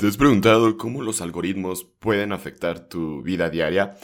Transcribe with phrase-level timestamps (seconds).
[0.00, 3.98] ¿Te has preguntado cómo los algoritmos pueden afectar tu vida diaria?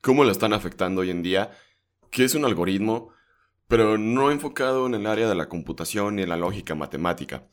[0.00, 1.50] ¿Cómo la están afectando hoy en día?
[2.10, 3.10] ¿Qué es un algoritmo?
[3.68, 7.46] Pero no enfocado en el área de la computación ni en la lógica matemática,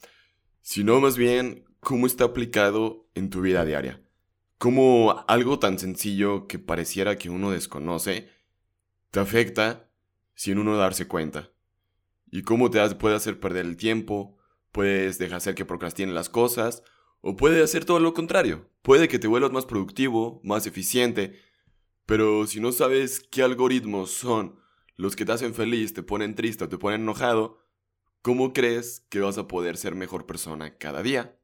[0.61, 4.01] sino más bien cómo está aplicado en tu vida diaria.
[4.57, 8.29] Cómo algo tan sencillo que pareciera que uno desconoce
[9.11, 9.89] te afecta
[10.35, 11.51] sin uno darse cuenta.
[12.31, 14.37] Y cómo te puede hacer perder el tiempo,
[14.71, 16.81] puedes dejar hacer que procrastinen las cosas,
[17.21, 18.69] o puede hacer todo lo contrario.
[18.81, 21.39] Puede que te vuelvas más productivo, más eficiente,
[22.05, 24.59] pero si no sabes qué algoritmos son
[24.95, 27.59] los que te hacen feliz, te ponen triste o te ponen enojado,
[28.21, 31.39] ¿cómo crees que vas a poder ser mejor persona cada día?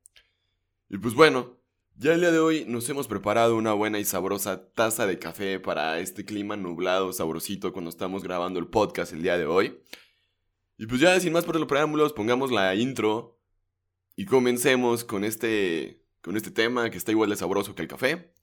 [0.90, 1.58] Y pues bueno,
[1.96, 5.60] ya el día de hoy nos hemos preparado una buena y sabrosa taza de café
[5.60, 9.80] para este clima nublado, sabrosito cuando estamos grabando el podcast el día de hoy.
[10.78, 13.35] Y pues ya sin más por los preámbulos, pongamos la intro
[14.16, 18.34] y comencemos con este, con este tema que está igual de sabroso que el café.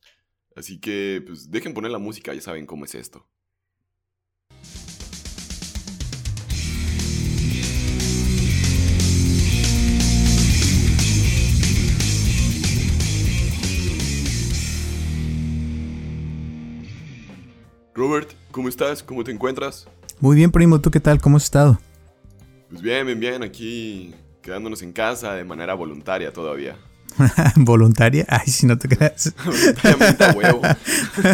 [0.54, 3.26] Así que, pues, dejen poner la música, ya saben cómo es esto.
[17.94, 19.02] Robert, ¿cómo estás?
[19.02, 19.86] ¿Cómo te encuentras?
[20.20, 20.80] Muy bien, primo.
[20.80, 21.20] ¿Tú qué tal?
[21.20, 21.78] ¿Cómo has estado?
[22.68, 23.42] Pues bien, bien, bien.
[23.42, 26.76] Aquí quedándonos en casa de manera voluntaria todavía.
[27.56, 28.24] ¿Voluntaria?
[28.28, 29.34] Ay, si no te creas.
[30.34, 30.62] huevo.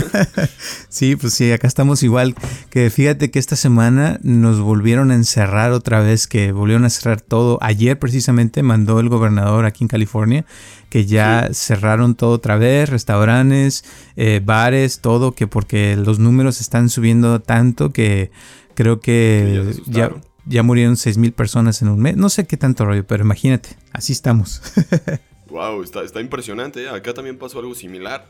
[0.89, 2.35] sí, pues sí, acá estamos igual.
[2.71, 7.21] Que fíjate que esta semana nos volvieron a encerrar otra vez, que volvieron a cerrar
[7.21, 7.59] todo.
[7.61, 10.45] Ayer precisamente mandó el gobernador aquí en California
[10.89, 13.85] que ya cerraron todo otra vez, restaurantes,
[14.17, 18.31] eh, bares, todo, que porque los números están subiendo tanto que
[18.75, 20.11] creo que ya,
[20.49, 22.17] ya murieron 6.000 personas en un mes.
[22.17, 24.63] No sé qué tanto rollo, pero imagínate, así estamos.
[25.51, 26.85] wow, está, impresionante.
[26.85, 26.89] ¿eh?
[26.89, 28.27] Acá también pasó algo similar.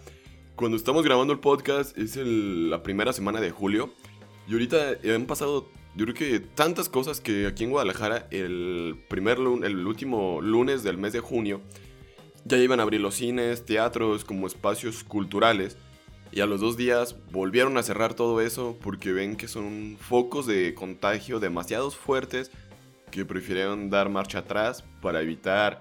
[0.56, 3.94] Cuando estamos grabando el podcast es la primera semana de julio.
[4.48, 9.38] Y ahorita han pasado, yo creo que tantas cosas que aquí en Guadalajara, el, primer,
[9.38, 11.60] el último lunes del mes de junio,
[12.44, 15.76] ya iban a abrir los cines, teatros, como espacios culturales.
[16.30, 20.46] Y a los dos días volvieron a cerrar todo eso porque ven que son focos
[20.46, 22.50] de contagio demasiados fuertes
[23.10, 25.80] que prefirieron dar marcha atrás para evitar,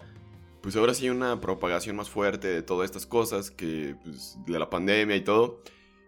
[0.62, 4.70] pues ahora sí, una propagación más fuerte de todas estas cosas, que pues, de la
[4.70, 5.62] pandemia y todo.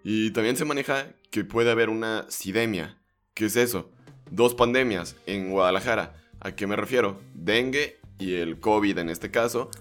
[0.03, 2.97] Y también se maneja que puede haber una sidemia.
[3.33, 3.91] ¿Qué es eso?
[4.31, 6.15] Dos pandemias en Guadalajara.
[6.39, 7.19] ¿A qué me refiero?
[7.33, 9.71] Dengue y el COVID en este caso.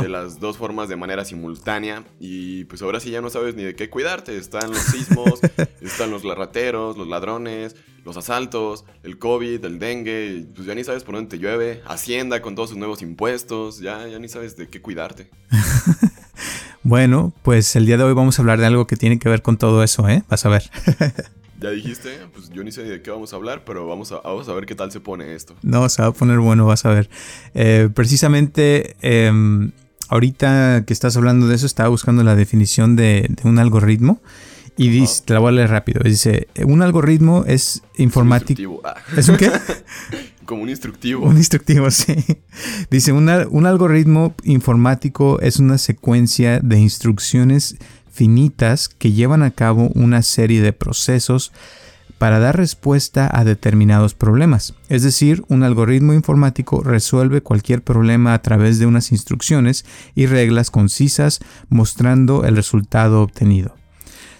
[0.00, 2.04] De las dos formas de manera simultánea.
[2.20, 4.36] Y pues ahora sí ya no sabes ni de qué cuidarte.
[4.36, 5.40] Están los sismos,
[5.82, 10.46] están los rateros, los ladrones, los asaltos, el COVID, el dengue.
[10.54, 11.82] pues ya ni sabes por dónde te llueve.
[11.86, 13.80] Hacienda con todos sus nuevos impuestos.
[13.80, 15.28] Ya, ya ni sabes de qué cuidarte.
[16.84, 19.42] bueno, pues el día de hoy vamos a hablar de algo que tiene que ver
[19.42, 20.22] con todo eso, ¿eh?
[20.28, 20.70] Vas a ver.
[21.60, 24.48] Ya dijiste, pues yo ni sé de qué vamos a hablar, pero vamos a, vamos
[24.48, 25.56] a ver qué tal se pone esto.
[25.62, 27.10] No, se va a poner bueno, vas a ver.
[27.54, 29.72] Eh, precisamente, em,
[30.08, 34.22] ahorita que estás hablando de eso, estaba buscando la definición de, un algoritmo.
[34.76, 36.00] Y dice, te la voy a leer rápido.
[36.04, 38.80] Dice, un algoritmo es informático.
[38.84, 38.94] Ah.
[39.16, 39.50] ¿Es un qué?
[40.44, 41.26] Como un instructivo.
[41.26, 42.14] Un instructivo, sí.
[42.88, 47.76] Dice, un algoritmo informático es una secuencia de instrucciones
[48.18, 51.52] finitas que llevan a cabo una serie de procesos
[52.18, 54.74] para dar respuesta a determinados problemas.
[54.88, 59.84] Es decir, un algoritmo informático resuelve cualquier problema a través de unas instrucciones
[60.16, 63.76] y reglas concisas mostrando el resultado obtenido.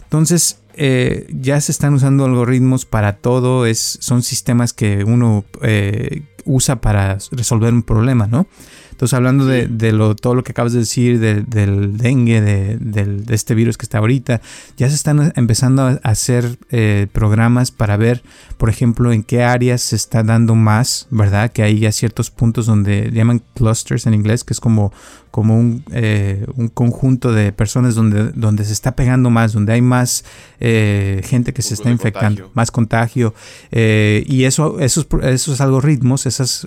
[0.03, 6.23] Entonces, eh, ya se están usando algoritmos para todo, es, son sistemas que uno eh,
[6.45, 8.49] usa para resolver un problema, ¿no?
[8.99, 13.79] Entonces, hablando de, lo, todo lo que acabas de decir, del dengue, de, este virus
[13.79, 14.41] que está ahorita,
[14.77, 18.25] ya se están empezando a hacer eh, programas para ver,
[18.57, 21.53] por ejemplo, en qué áreas se está dando más, ¿verdad?
[21.53, 24.93] Que hay ya ciertos puntos donde llaman clusters en inglés, que es como,
[25.31, 29.81] como un, eh, un conjunto de personas donde, donde se está pegando más, donde hay
[29.81, 30.25] más
[30.59, 33.33] eh, gente que se está infectando, más contagio.
[33.71, 36.67] y eso, esos, esos algoritmos, esos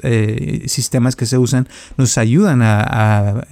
[0.68, 1.68] sistemas que se usan,
[1.98, 3.46] nos ayudan a,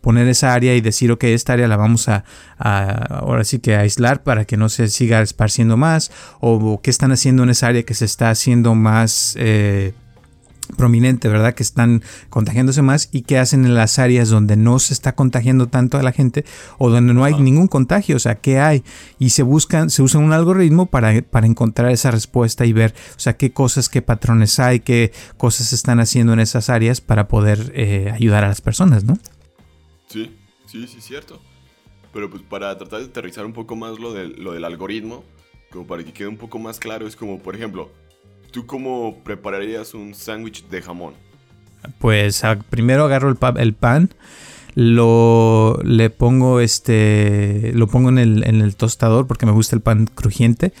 [0.00, 2.24] poner esa área y decir, ok, esta área la vamos a,
[2.58, 6.10] ahora sí que aislar para que no se siga esparciendo más,
[6.40, 9.92] o, qué están haciendo en esa área que se está haciendo más eh,
[10.76, 11.54] prominente, ¿verdad?
[11.54, 15.68] Que están contagiándose más y que hacen en las áreas donde no se está contagiando
[15.68, 16.44] tanto a la gente
[16.78, 18.82] o donde no hay ningún contagio, o sea, ¿qué hay?
[19.18, 23.20] Y se buscan, se usa un algoritmo para, para encontrar esa respuesta y ver, o
[23.20, 27.28] sea, qué cosas, qué patrones hay, qué cosas se están haciendo en esas áreas para
[27.28, 29.18] poder eh, ayudar a las personas, ¿no?
[30.08, 30.34] Sí,
[30.66, 31.40] sí, sí, cierto.
[32.12, 35.24] Pero pues para tratar de aterrizar un poco más lo del, lo del algoritmo,
[35.70, 37.90] como para que quede un poco más claro, es como, por ejemplo,
[38.52, 41.14] ¿tú cómo prepararías un sándwich de jamón?
[41.98, 44.10] Pues primero agarro el, el pan,
[44.74, 49.82] lo le pongo este lo pongo en el, en el, tostador porque me gusta el
[49.82, 50.72] pan crujiente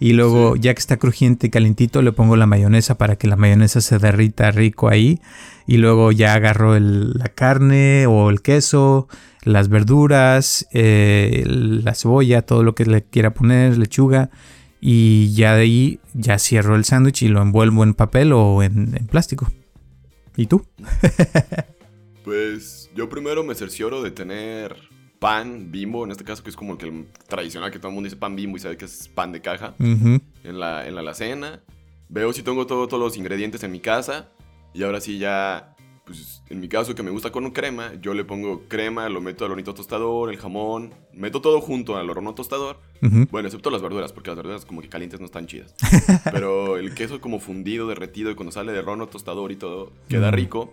[0.00, 3.36] y luego ya que está crujiente y calentito le pongo la mayonesa para que la
[3.36, 5.20] mayonesa se derrita rico ahí
[5.66, 9.08] y luego ya agarro la carne o el queso
[9.44, 14.30] las verduras eh, la cebolla todo lo que le quiera poner lechuga
[14.80, 18.96] y ya de ahí ya cierro el sándwich y lo envuelvo en papel o en,
[18.96, 19.48] en plástico
[20.38, 20.64] ¿y tú?
[22.24, 24.76] pues yo primero me cercioro de tener
[25.18, 28.06] pan bimbo, en este caso que es como el, que tradicional que todo el mundo
[28.06, 31.60] dice pan bimbo y sabe que es pan de caja, en, la, en la alacena.
[32.08, 34.28] Veo si tengo todo, todos los ingredientes en mi casa
[34.72, 35.74] y ahora sí ya,
[36.08, 39.44] pues en mi caso que me gusta con crema, yo le pongo crema, lo meto
[39.44, 42.80] al hornito tostador, el jamón, meto todo junto al horno tostador.
[43.30, 45.74] Bueno, excepto las verduras, porque las verduras como que calientes no están chidas.
[46.32, 50.30] Pero el queso como fundido, derretido y cuando sale del horno tostador y todo, queda
[50.30, 50.72] rico.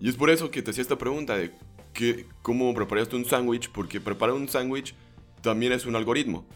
[0.00, 1.52] Y es por eso que te hacía esta pregunta de
[1.94, 4.94] que, cómo preparaste un sándwich, porque preparar un sándwich
[5.40, 6.46] también es un algoritmo.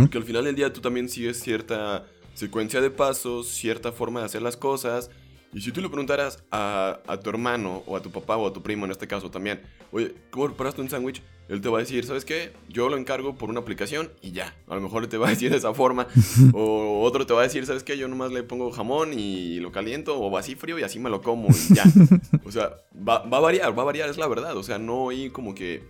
[0.00, 4.26] Porque al final del día tú también sigues cierta secuencia de pasos, cierta forma de
[4.26, 5.10] hacer las cosas.
[5.52, 8.52] Y si tú le preguntaras a, a, tu hermano o a tu papá o a
[8.52, 9.60] tu primo en este caso también,
[9.90, 11.22] oye, ¿cómo preparaste un sándwich?
[11.48, 12.52] Él te va a decir, ¿sabes qué?
[12.68, 14.54] Yo lo encargo por una aplicación y ya.
[14.68, 16.06] A lo mejor te va a decir de esa forma.
[16.54, 17.98] o otro te va a decir, ¿sabes qué?
[17.98, 21.20] Yo nomás le pongo jamón y lo caliento o así frío y así me lo
[21.22, 21.82] como y ya.
[22.44, 24.56] o sea, va, va a variar, va a variar, es la verdad.
[24.56, 25.82] O sea, no hay como que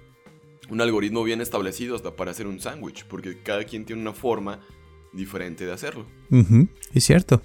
[0.71, 4.61] un algoritmo bien establecido hasta para hacer un sándwich, porque cada quien tiene una forma
[5.12, 6.07] diferente de hacerlo.
[6.93, 7.43] es cierto.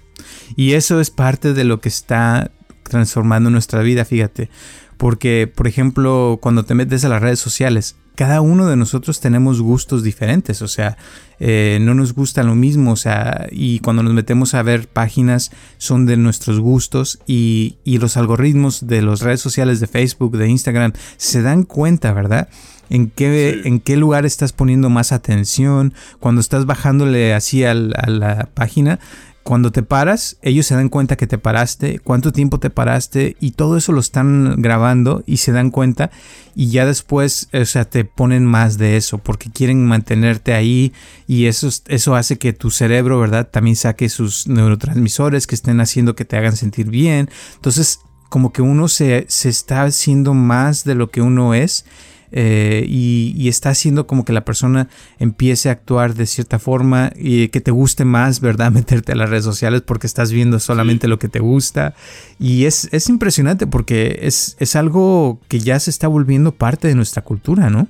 [0.56, 2.50] Y eso es parte de lo que está
[2.82, 4.48] transformando nuestra vida, fíjate.
[4.96, 9.60] Porque, por ejemplo, cuando te metes a las redes sociales, cada uno de nosotros tenemos
[9.60, 10.96] gustos diferentes, o sea,
[11.38, 15.52] eh, no nos gusta lo mismo, o sea, y cuando nos metemos a ver páginas
[15.76, 20.92] son de nuestros gustos y, los algoritmos de las redes sociales de Facebook, de Instagram,
[21.18, 22.48] se dan cuenta, ¿verdad?
[22.90, 28.48] En qué, en qué lugar estás poniendo más atención, cuando estás bajándole así a la
[28.54, 28.98] página,
[29.46, 33.52] cuando te paras, ellos se dan cuenta que te paraste, cuánto tiempo te paraste y
[33.52, 36.10] todo eso lo están grabando y se dan cuenta
[36.56, 40.92] y ya después, o sea, te ponen más de eso porque quieren mantenerte ahí
[41.28, 43.48] y eso, eso hace que tu cerebro, ¿verdad?
[43.48, 47.30] También saque sus neurotransmisores que estén haciendo que te hagan sentir bien.
[47.54, 51.84] Entonces, como que uno se, se está haciendo más de lo que uno es
[52.32, 54.88] eh, y, está haciendo como que la persona
[55.18, 58.70] empiece a actuar de cierta forma y que te guste más, ¿verdad?
[58.72, 61.94] Meterte a las redes sociales porque estás viendo solamente lo que te gusta.
[62.38, 66.94] Y es, es impresionante porque es, es algo que ya se está volviendo parte de
[66.94, 67.88] nuestra cultura, ¿no?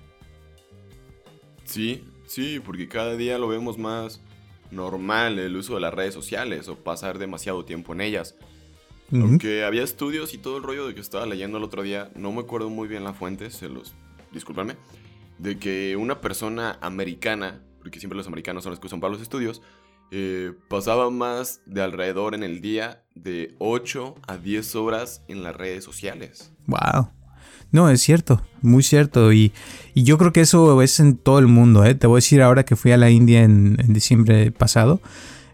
[1.65, 4.21] Sí, sí, porque cada día lo vemos más
[4.71, 8.37] normal el uso de las redes sociales o pasar demasiado tiempo en ellas.
[9.13, 12.33] Aunque había estudios y todo el rollo de que estaba leyendo el otro día, no
[12.33, 13.95] me acuerdo muy bien la fuente, se los
[14.37, 14.77] discúlpame,
[15.39, 19.23] de que una persona americana, porque siempre los americanos son los que usan para los
[19.23, 19.63] estudios,
[20.13, 25.57] eh, pasaba más de alrededor en el día de 8 a 10 horas en las
[25.57, 26.53] redes sociales.
[26.67, 27.11] ¡Wow!
[27.73, 29.33] No, es cierto, muy cierto.
[29.33, 29.53] Y,
[29.95, 31.85] yo creo que eso es en todo el mundo.
[31.85, 31.95] ¿eh?
[31.95, 35.01] Te voy a decir ahora que fui a la India en, diciembre pasado.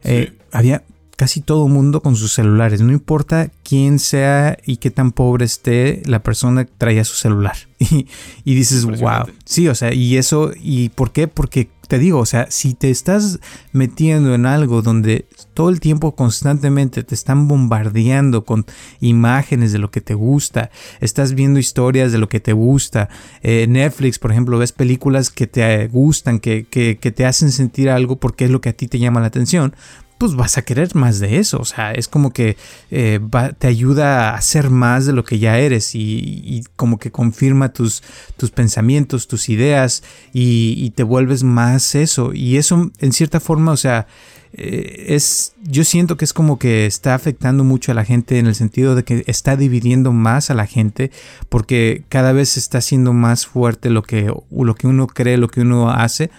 [0.04, 0.84] Eh, había
[1.22, 2.80] casi todo mundo con sus celulares.
[2.80, 7.54] No importa quién sea y qué tan pobre esté, la persona traía su celular.
[8.44, 9.26] Y, dices, wow.
[9.44, 11.28] Sí, o sea, y eso, ¿y por qué?
[11.28, 13.38] Porque te digo, o sea, si te estás
[13.72, 18.64] metiendo en algo donde todo el tiempo constantemente te están bombardeando con
[19.00, 23.10] imágenes de lo que te gusta, estás viendo historias de lo que te gusta,
[23.42, 27.90] eh, Netflix, por ejemplo, ves películas que te gustan, que, que, que te hacen sentir
[27.90, 29.74] algo porque es lo que a ti te llama la atención,
[30.22, 31.58] pues vas a querer más de eso.
[31.58, 32.56] O sea, es como que
[32.92, 33.18] eh,
[33.58, 38.04] te ayuda a ser más de lo que ya eres y, como que confirma tus,
[38.36, 42.32] tus pensamientos, tus ideas y, te vuelves más eso.
[42.32, 44.06] Y eso, en cierta forma, o sea,
[44.52, 48.46] eh, es, yo siento que es como que está afectando mucho a la gente en
[48.46, 51.10] el sentido de que está dividiendo más a la gente
[51.48, 55.62] porque cada vez está siendo más fuerte lo que, lo que uno cree, lo que
[55.62, 56.30] uno hace.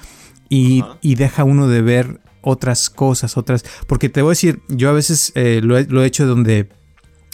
[0.48, 3.66] Y, y, deja uno de ver otras cosas, otras...
[3.88, 6.70] Porque te voy a decir, yo a veces eh, lo, he, hecho donde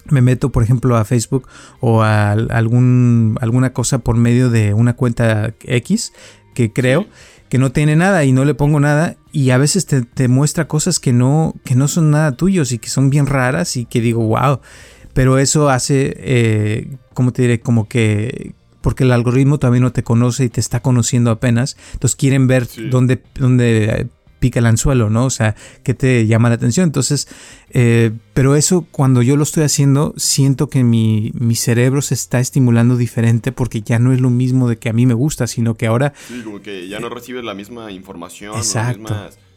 [0.10, 1.48] me meto, por ejemplo, a Facebook
[1.82, 6.14] o a algún, alguna cosa por medio de una cuenta X
[6.54, 7.08] que creo
[7.50, 11.00] que no tiene nada y no le pongo nada y a veces te, muestra cosas
[11.00, 14.24] que no, que no son nada tuyos y que son bien raras y que digo,
[14.26, 14.60] wow,
[15.14, 17.60] pero eso hace, eh, como te diré?
[17.60, 21.78] Como que porque el algoritmo todavía no te conoce y te está conociendo apenas.
[21.94, 24.08] Entonces quieren ver dónde, dónde
[24.40, 25.26] pica el anzuelo, ¿no?
[25.26, 26.86] O sea, qué te llama la atención.
[26.86, 27.28] Entonces,
[27.72, 32.40] eh, pero eso cuando yo lo estoy haciendo, siento que mi, mi, cerebro se está
[32.40, 35.76] estimulando diferente porque ya no es lo mismo de que a mí me gusta, sino
[35.76, 36.14] que ahora...
[36.28, 39.04] Sí, como que ya no recibes la misma información, Exacto.
[39.04, 39.49] las mismas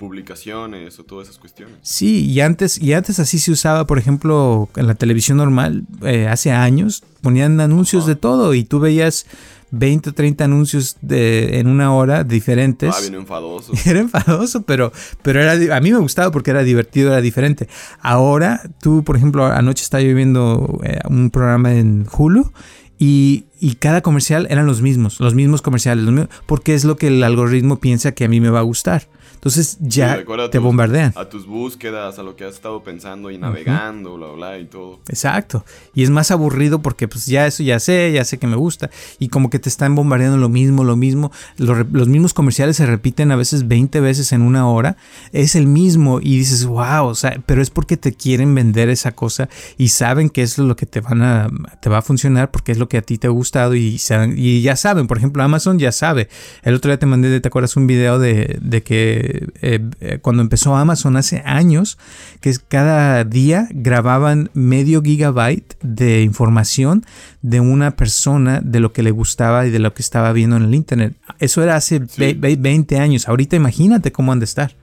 [0.00, 1.76] publicaciones o todas esas cuestiones.
[1.82, 6.26] Sí, y antes, y antes así se usaba, por ejemplo, en la televisión normal, eh,
[6.26, 9.26] hace años, ponían anuncios de todo y tú veías
[9.72, 12.94] 20 o 30 anuncios de, en una hora diferentes.
[12.96, 13.74] Ah, bien enfadoso.
[13.84, 14.90] Era enfadoso, pero,
[15.20, 17.68] pero era, a mí me gustaba porque era divertido, era diferente.
[18.00, 22.50] Ahora, tú, por ejemplo, anoche estaba yo viendo eh, un programa en Hulu
[22.98, 26.06] y, y, cada comercial eran los mismos, los mismos comerciales,
[26.46, 29.08] porque es lo que el algoritmo piensa que a mí me va a gustar.
[29.40, 31.14] Entonces ya te bombardean.
[31.16, 35.00] A tus búsquedas, a lo que has estado pensando y navegando, bla, bla, y todo.
[35.08, 35.64] Exacto.
[35.94, 38.90] Y es más aburrido porque pues ya eso ya sé, ya sé que me gusta.
[39.18, 41.32] Y como que te están bombardeando lo mismo, lo mismo.
[41.56, 44.98] Los, mismos comerciales se repiten a veces 20 veces en una hora.
[45.32, 49.12] Es el mismo y dices, wow, o sea, pero es porque te quieren vender esa
[49.12, 51.48] cosa y saben que eso es lo que te, van a,
[51.80, 53.98] te va a funcionar porque es lo que a ti te ha gustado y,
[54.36, 55.06] y ya saben.
[55.06, 56.28] Por ejemplo, Amazon ya sabe.
[56.62, 59.29] El otro día te mandé, ¿te acuerdas un video de, de que
[59.62, 61.98] eh, eh, cuando empezó Amazon hace años,
[62.40, 67.04] que cada día grababan medio gigabyte de información
[67.42, 70.64] de una persona de lo que le gustaba y de lo que estaba viendo en
[70.64, 71.14] el internet.
[71.38, 73.28] Eso era hace 20 años.
[73.28, 74.76] Ahorita imagínate cómo han de estar.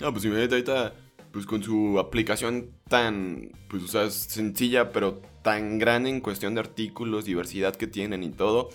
[0.00, 0.94] No, pues imagínate ahorita,
[1.32, 6.60] pues con su aplicación tan, pues o sea, sencilla, pero tan grande en cuestión de
[6.60, 8.68] artículos, diversidad que tienen y todo.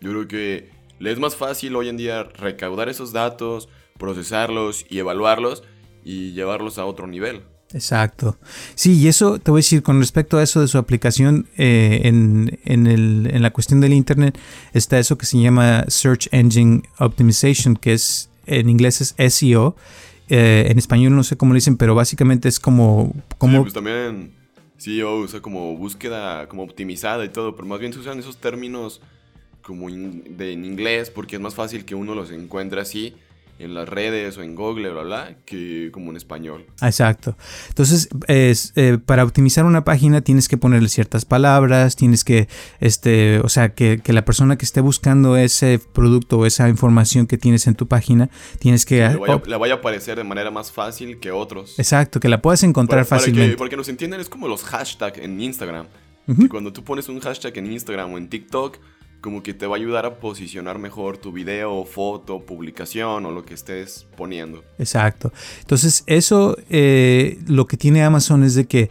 [0.00, 4.98] Yo creo que le es más fácil hoy en día recaudar esos datos, procesarlos y
[4.98, 5.62] evaluarlos
[6.04, 7.42] y llevarlos a otro nivel.
[7.72, 8.38] Exacto.
[8.76, 12.02] Sí, y eso te voy a decir con respecto a eso de su aplicación eh,
[12.04, 14.38] en, en, el, en, la cuestión del Internet,
[14.72, 19.74] está eso que se llama Search Engine Optimization, que es en inglés es SEO.
[20.28, 23.12] Eh, en español no sé cómo lo dicen, pero básicamente es como...
[23.38, 24.32] como sí, pues también
[24.76, 29.00] SEO usa como búsqueda como optimizada y todo, pero más bien se usan esos términos
[29.62, 33.14] como de, en inglés porque es más fácil que uno los encuentre así
[33.58, 36.66] en las redes o en Google, bla, bla, que como en español.
[36.82, 37.36] Exacto.
[37.68, 42.48] Entonces, es, eh, para optimizar una página tienes que ponerle ciertas palabras, tienes que,
[42.80, 47.26] este, o sea, que, que, la persona que esté buscando ese producto o esa información
[47.26, 49.08] que tienes en tu página, tienes que...
[49.08, 51.78] le, vaya, a aparecer de manera más fácil que otros.
[51.78, 53.56] Exacto, que la puedas encontrar fácilmente.
[53.56, 55.86] porque nos entienden, es como los hashtags en Instagram.
[56.50, 58.78] cuando tú pones un hashtag en Instagram o en TikTok,
[59.24, 63.46] como que te va a ayudar a posicionar mejor tu video, foto, publicación o lo
[63.46, 64.62] que estés poniendo.
[64.78, 65.32] Exacto.
[65.60, 68.90] Entonces eso eh, lo que tiene Amazon es de que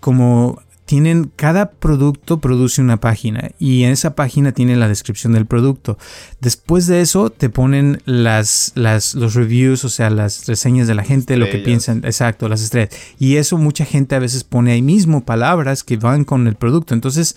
[0.00, 5.44] como tienen cada producto produce una página y en esa página tiene la descripción del
[5.44, 5.98] producto.
[6.40, 11.04] Después de eso te ponen las, las los reviews, o sea, las reseñas de la
[11.04, 12.98] gente, lo que piensan, exacto, las estrellas.
[13.18, 16.94] Y eso mucha gente a veces pone ahí mismo palabras que van con el producto.
[16.94, 17.36] Entonces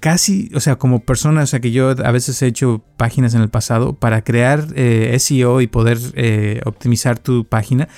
[0.00, 3.42] casi, o sea, como persona, o sea, que yo a veces he hecho páginas en
[3.42, 7.88] el pasado, para crear eh, SEO y poder eh, optimizar tu página,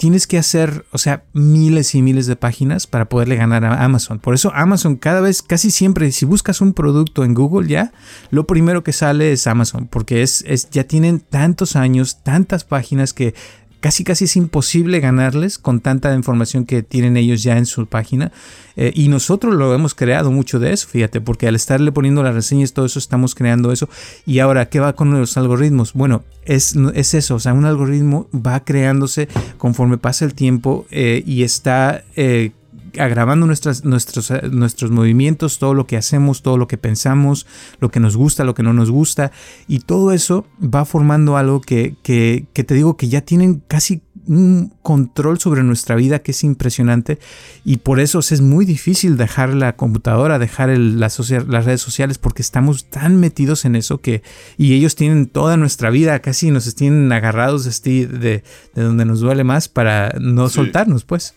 [0.00, 4.18] tienes que hacer, o sea, miles y miles de páginas para poderle ganar a Amazon.
[4.18, 7.92] Por eso Amazon cada vez, casi siempre, si buscas un producto en Google ya,
[8.30, 13.12] lo primero que sale es Amazon, porque es, es ya tienen tantos años, tantas páginas
[13.12, 13.34] que
[13.80, 18.30] casi casi es imposible ganarles con tanta información que tienen ellos ya en su página.
[18.76, 22.34] Eh, y nosotros lo hemos creado mucho de eso, fíjate, porque al estarle poniendo las
[22.34, 23.88] reseñas, todo eso, estamos creando eso.
[24.26, 25.92] Y ahora, ¿qué va con los algoritmos?
[25.94, 31.22] Bueno, es, es eso, o sea, un algoritmo va creándose conforme pasa el tiempo eh,
[31.26, 32.52] y está eh,
[32.98, 37.46] agravando nuestras, nuestros, eh, nuestros movimientos, todo lo que hacemos, todo lo que pensamos,
[37.80, 39.32] lo que nos gusta, lo que no nos gusta.
[39.68, 44.02] Y todo eso va formando algo que, que, que te digo que ya tienen casi
[44.26, 47.18] un control sobre nuestra vida que es impresionante
[47.64, 52.84] y por eso es muy difícil dejar la computadora, dejar las redes sociales porque estamos
[52.84, 54.22] tan metidos en eso que
[54.56, 58.44] y ellos tienen toda nuestra vida, casi nos tienen agarrados de, de,
[58.74, 61.34] de donde nos duele más para no soltarnos pues.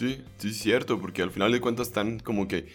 [0.00, 2.68] Sí, sí, es cierto, porque al final de cuentas están como que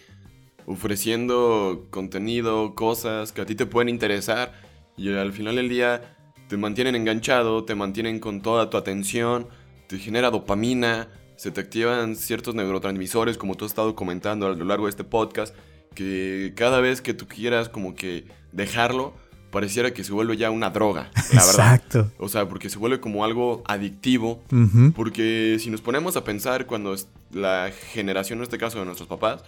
[0.64, 4.52] ofreciendo contenido, cosas que a ti te pueden interesar
[4.96, 6.16] y al final del día
[6.46, 9.48] te mantienen enganchado, te mantienen con toda tu atención,
[9.88, 14.64] te genera dopamina, se te activan ciertos neurotransmisores como tú has estado comentando a lo
[14.64, 15.52] largo de este podcast,
[15.96, 19.14] que cada vez que tú quieras como que dejarlo,
[19.50, 21.74] pareciera que se vuelve ya una droga, la verdad.
[21.74, 22.12] Exacto.
[22.18, 24.42] O sea, porque se vuelve como algo adictivo.
[24.94, 26.94] Porque si nos ponemos a pensar cuando
[27.32, 29.44] la generación, en este caso de nuestros papás,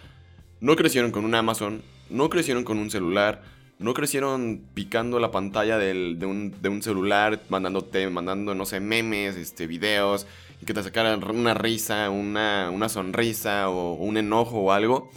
[0.60, 3.42] no crecieron con un Amazon, no crecieron con un celular,
[3.78, 5.92] no crecieron picando la pantalla de,
[6.26, 10.26] un, celular, mandándote, mandando, no sé, memes, este, videos,
[10.60, 15.10] y que te sacaran una risa, una, una sonrisa o, un enojo o algo,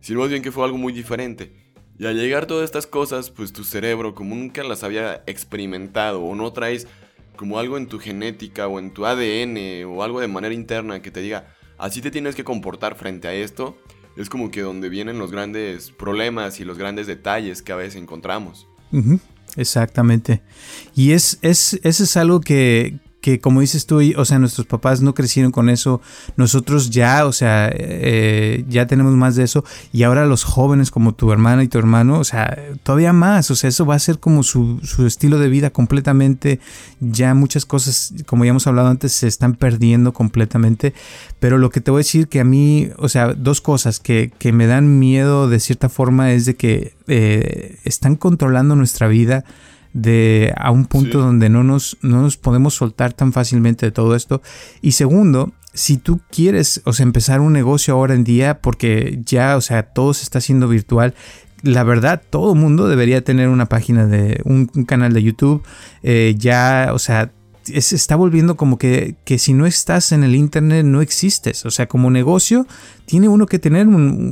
[0.00, 1.52] sino más bien que fue algo muy diferente.
[1.98, 6.34] Y al llegar todas estas cosas, pues tu cerebro, como nunca las había experimentado o
[6.34, 6.86] no traes
[7.36, 11.10] como algo en tu genética o en tu ADN o algo de manera interna que
[11.10, 13.76] te diga, así te tienes que comportar frente a esto,
[14.16, 17.96] es como que donde vienen los grandes problemas y los grandes detalles que a veces
[17.96, 18.66] encontramos.
[19.56, 20.42] Exactamente.
[20.94, 25.00] Y es, es, eso es algo que, que como dices tú, o sea, nuestros papás
[25.00, 26.00] no crecieron con eso,
[26.36, 31.14] nosotros ya, o sea, eh, ya tenemos más de eso, y ahora los jóvenes como
[31.14, 34.18] tu hermana y tu hermano, o sea, todavía más, o sea, eso va a ser
[34.18, 36.60] como su, su estilo de vida completamente,
[37.00, 40.94] ya muchas cosas, como ya hemos hablado antes, se están perdiendo completamente,
[41.40, 44.32] pero lo que te voy a decir que a mí, o sea, dos cosas que,
[44.38, 49.44] que me dan miedo de cierta forma es de que eh, están controlando nuestra vida,
[50.02, 54.14] de a un punto donde no nos, no nos podemos soltar tan fácilmente de todo
[54.14, 54.42] esto.
[54.82, 59.56] Y segundo, si tú quieres, o sea, empezar un negocio ahora en día, porque ya,
[59.56, 61.14] o sea, todo se está haciendo virtual,
[61.62, 65.62] la verdad, todo mundo debería tener una página de un, canal de YouTube.
[66.02, 67.32] Eh, ya, o sea,
[67.64, 71.66] se está volviendo como que, que, si no estás en el Internet no existes.
[71.66, 72.66] O sea, como negocio,
[73.06, 73.86] tiene uno que tener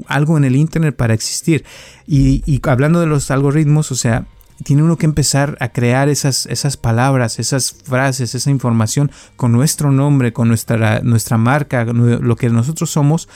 [0.07, 1.65] algo en el Internet para existir.
[2.07, 4.27] Y, y, hablando de los algoritmos, o sea,
[4.65, 9.93] tiene uno que empezar a crear esas, esas palabras, esas frases, esa información con nuestro
[9.93, 13.29] nombre, con nuestra, nuestra marca, lo que nosotros somos.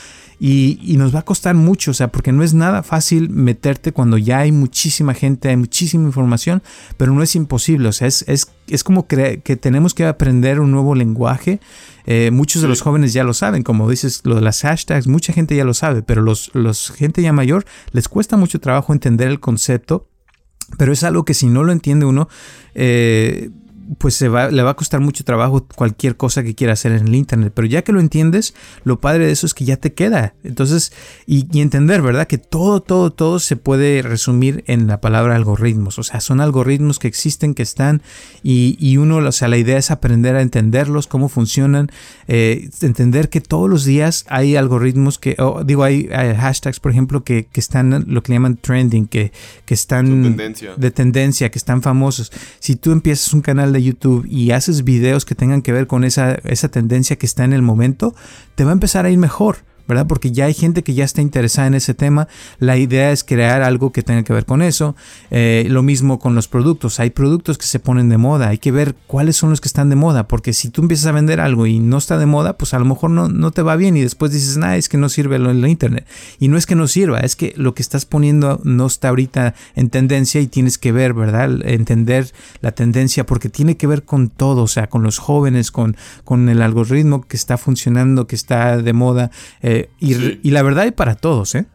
[0.43, 4.17] Y, nos va a costar mucho, o sea, porque no es nada fácil meterte cuando
[4.17, 6.63] ya hay muchísima gente, hay muchísima información,
[6.97, 10.95] pero no es imposible, o sea, es, es, como que, tenemos que aprender un nuevo
[10.95, 11.61] lenguaje.
[12.07, 15.35] Eh, muchos de los jóvenes ya lo saben, como dices, lo de las hashtags, mucha
[15.35, 19.29] gente ya lo sabe, pero los, los gente ya mayor les cuesta mucho trabajo entender
[19.29, 20.10] el concepto
[20.77, 22.29] pero es algo que si no lo entiende uno,
[22.75, 23.51] eh,
[23.99, 27.09] pues se va, le va a costar mucho trabajo cualquier cosa que quiera hacer en
[27.09, 27.53] el Internet.
[27.55, 30.35] Pero ya que lo entiendes, lo padre de eso es que ya te queda.
[30.45, 30.93] Entonces,
[31.27, 32.27] y, entender, ¿verdad?
[32.27, 35.99] Que todo, todo, todo se puede resumir en la palabra algoritmos.
[35.99, 38.03] O sea, son algoritmos que existen, que están,
[38.43, 41.91] y, uno, o sea, la idea es aprender a entenderlos, cómo funcionan,
[42.29, 47.47] eh, entender que todos los días hay algoritmos que, digo, hay, hashtags, por ejemplo, que,
[47.51, 49.33] que, están lo que le llaman trending, que,
[49.65, 50.37] que están
[50.77, 52.33] de tendencia, que están famosos.
[52.59, 56.05] Si tú empiezas un canal de YouTube y haces videos que tengan que ver con
[56.05, 58.15] esa, esa tendencia que está en el momento,
[58.55, 59.59] te va a empezar a ir mejor.
[59.91, 60.07] ¿Verdad?
[60.07, 62.29] Porque ya hay gente que ya está interesada en ese tema.
[62.61, 64.95] La idea es crear algo que tenga que ver con eso.
[65.33, 67.01] Eh, lo mismo con los productos.
[67.01, 68.49] Hay productos que se ponen de moda.
[68.49, 70.29] Hay que ver cuáles son los que están de moda.
[70.29, 72.85] Porque si tú empiezas a vender algo y no está de moda, pues a lo
[72.85, 75.61] mejor no, no te va bien y después dices, nada, es que no sirve en
[75.61, 76.07] la internet.
[76.39, 79.55] Y no es que no sirva, es que lo que estás poniendo no está ahorita
[79.75, 81.67] en tendencia y tienes que ver, ¿verdad?
[81.67, 85.97] Entender la tendencia porque tiene que ver con todo, o sea, con los jóvenes, con,
[86.23, 89.31] con el algoritmo que está funcionando, que está de moda.
[89.63, 91.67] Eh, y, la verdad hay para todos, ¿eh?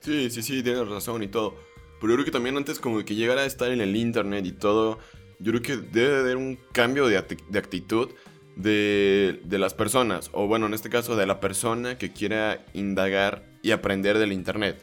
[0.00, 1.54] Sí, sí, sí, tienes razón y todo.
[2.00, 4.52] Pero yo creo que también antes como que llegara a estar en el internet y
[4.52, 4.98] todo,
[5.38, 8.08] yo creo que debe haber un cambio de, actitud
[8.56, 10.30] de, de, las personas.
[10.32, 14.82] O bueno, en este caso de la persona que quiera indagar y aprender del internet.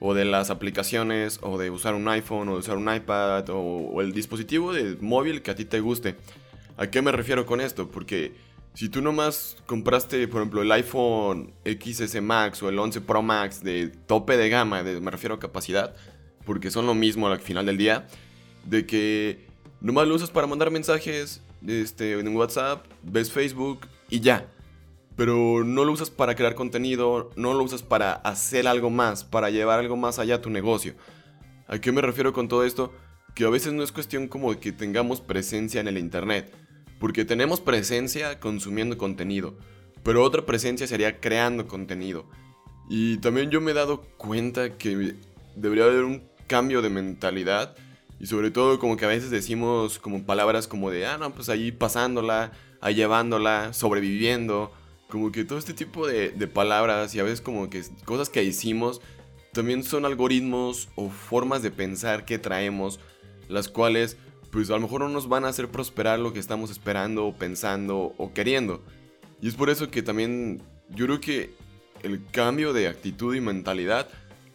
[0.00, 3.58] O de las aplicaciones, o de usar un iPhone, o de usar un iPad, o,
[3.58, 6.16] o el dispositivo de móvil que a ti te guste.
[6.76, 7.90] ¿A qué me refiero con esto?
[7.90, 8.34] Porque
[8.74, 13.62] si tú nomás compraste, por ejemplo, el iPhone XS Max o el 11 Pro Max
[13.62, 15.94] de tope de gama, me refiero a capacidad,
[16.44, 18.08] porque son lo mismo al final del día,
[18.64, 19.46] de que
[19.80, 24.50] nomás lo usas para mandar mensajes este, en WhatsApp, ves Facebook y ya.
[25.16, 29.50] Pero no lo usas para crear contenido, no lo usas para hacer algo más, para
[29.50, 30.96] llevar algo más allá a tu negocio.
[31.68, 32.92] ¿A qué me refiero con todo esto?
[33.36, 36.63] Que a veces no es cuestión como de que tengamos presencia en el Internet
[37.04, 39.52] porque tenemos presencia consumiendo contenido,
[40.02, 42.24] pero otra presencia sería creando contenido.
[42.88, 45.14] Y también yo me he dado cuenta que
[45.54, 47.76] debería haber un cambio de mentalidad
[48.18, 51.50] y sobre todo como que a veces decimos como palabras como de, ah, no, pues
[51.50, 54.72] ahí pasándola, ahí llevándola, sobreviviendo,
[55.10, 58.42] como que todo este tipo de, de palabras y a veces como que cosas que
[58.42, 59.02] hicimos
[59.52, 62.98] también son algoritmos o formas de pensar que traemos,
[63.50, 64.16] las cuales
[64.54, 68.14] pues a lo mejor no nos van a hacer prosperar lo que estamos esperando pensando
[68.16, 68.84] o queriendo.
[69.42, 71.50] Y es por eso que también yo creo que
[72.04, 74.08] el cambio de actitud y mentalidad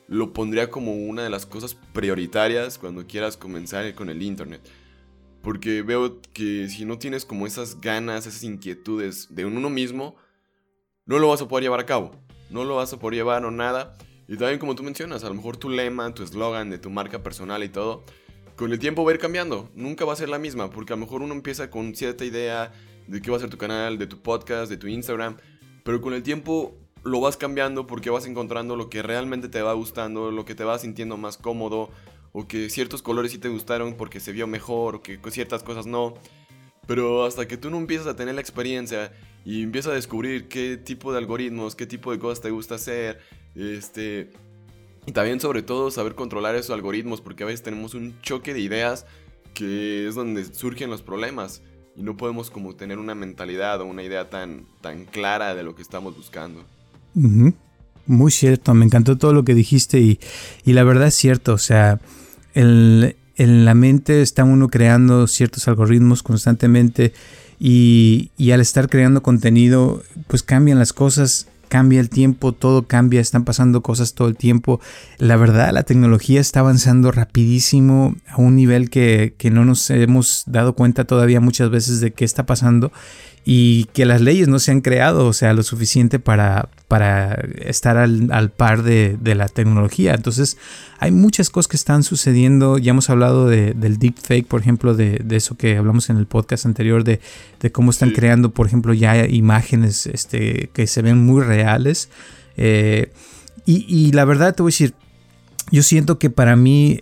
[0.08, 4.62] lo pondría como una de las cosas prioritarias cuando quieras comenzar con el Internet.
[5.42, 10.16] Porque veo que si no tienes como esas ganas, esas inquietudes de uno mismo,
[11.06, 12.16] no lo vas a poder llevar a cabo.
[12.50, 13.98] No lo vas a poder llevar o nada.
[14.30, 17.22] Y también como tú mencionas, a lo mejor tu lema, tu eslogan de tu marca
[17.22, 18.06] personal y todo,
[18.60, 19.70] con el tiempo va a ir cambiando.
[19.74, 22.74] Nunca va a ser la misma, porque a lo mejor uno empieza con cierta idea
[23.08, 25.38] de qué va a ser tu canal, de tu podcast, de tu Instagram,
[25.86, 29.72] pero con el tiempo lo vas cambiando porque vas encontrando lo que realmente te va
[29.72, 31.90] gustando, lo que te va sintiendo más cómodo,
[32.34, 35.86] o que ciertos colores sí te gustaron porque se vio mejor, o que ciertas cosas
[35.86, 36.16] no.
[36.86, 39.14] Pero hasta que tú no empiezas a tener la experiencia
[39.46, 43.22] y empiezas a descubrir qué tipo de algoritmos, qué tipo de cosas te gusta hacer,
[43.56, 44.34] este...
[45.10, 48.60] Y también sobre todo saber controlar esos algoritmos porque a veces tenemos un choque de
[48.60, 49.08] ideas
[49.56, 51.64] que es donde surgen los problemas
[51.98, 55.74] y no podemos como tener una mentalidad o una idea tan, tan clara de lo
[55.74, 56.64] que estamos buscando.
[58.06, 60.20] Muy cierto, me encantó todo lo que dijiste y,
[60.64, 62.00] y la verdad es cierto, o sea,
[62.54, 67.14] el, en la mente está uno creando ciertos algoritmos constantemente
[67.60, 73.46] y, al estar creando contenido, pues cambian las cosas, cambia el tiempo, todo cambia, están
[73.46, 74.82] pasando cosas todo el tiempo.
[75.18, 80.44] La verdad, la tecnología está avanzando rapidísimo a un nivel que, que no nos hemos
[80.48, 82.92] dado cuenta todavía muchas veces de qué está pasando
[83.52, 87.34] y que las leyes no se han creado, o sea, lo suficiente para, para
[87.66, 90.14] estar al, par de, la tecnología.
[90.14, 90.56] Entonces,
[91.00, 92.78] hay muchas cosas que están sucediendo.
[92.78, 96.68] Ya hemos hablado de, del deepfake, por ejemplo, de, eso que hablamos en el podcast
[96.68, 97.22] anterior, de,
[97.72, 102.10] cómo están creando, por ejemplo, ya imágenes este, que se ven muy reales.
[102.56, 103.12] Eh,
[103.66, 104.94] y, y la verdad, te voy a decir,
[105.72, 107.02] yo siento que para mí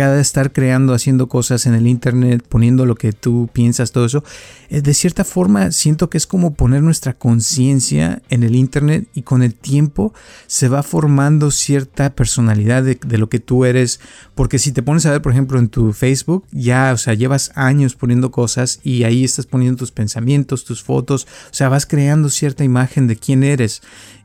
[0.00, 4.24] cada estar creando, haciendo cosas en el internet, poniendo lo que tú piensas, todo eso,
[4.24, 9.22] eh, de cierta forma siento que es como poner nuestra conciencia en el internet y
[9.22, 10.14] con el tiempo
[10.46, 13.98] se va formando cierta personalidad de, lo que tú eres,
[14.36, 17.50] porque si te pones a ver, por ejemplo, en tu Facebook, ya, o sea, llevas
[17.56, 22.30] años poniendo cosas y ahí estás poniendo tus pensamientos, tus fotos, o sea, vas creando
[22.30, 23.82] cierta imagen de quién eres.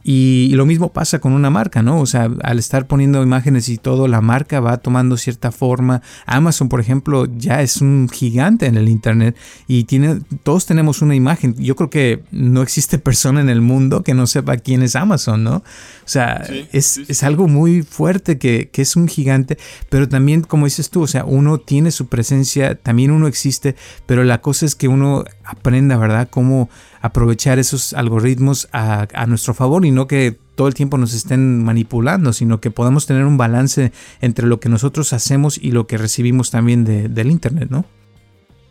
[0.07, 1.99] Y, lo mismo pasa con una marca, ¿no?
[1.99, 6.03] O sea, al estar poniendo imágenes y todo, la marca va tomando cierta forma.
[6.27, 9.35] Amazon, por ejemplo, ya es un gigante en el Internet
[9.67, 11.55] y tiene, todos tenemos una imagen.
[11.57, 15.43] Yo creo que no existe persona en el mundo que no sepa quién es Amazon,
[15.43, 15.57] ¿no?
[15.57, 15.63] O
[16.07, 19.57] sea, es, algo muy fuerte que, que es un gigante,
[19.89, 24.23] pero también, como dices tú, o sea, uno tiene su presencia, también uno existe, pero
[24.23, 26.27] la cosa es que uno aprenda, ¿verdad?
[26.29, 26.69] Cómo
[27.05, 32.33] aprovechar esos algoritmos a, nuestro favor y no que todo el tiempo nos estén manipulando,
[32.33, 36.49] sino que podamos tener un balance entre lo que nosotros hacemos y lo que recibimos
[36.49, 37.85] también del Internet, ¿no?